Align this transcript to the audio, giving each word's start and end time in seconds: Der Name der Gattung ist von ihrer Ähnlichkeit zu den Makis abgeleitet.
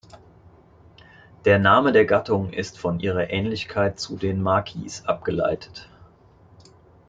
Der 1.45 1.59
Name 1.59 1.91
der 1.91 2.05
Gattung 2.05 2.51
ist 2.53 2.79
von 2.79 2.99
ihrer 2.99 3.29
Ähnlichkeit 3.29 3.99
zu 3.99 4.17
den 4.17 4.41
Makis 4.41 5.05
abgeleitet. 5.05 5.89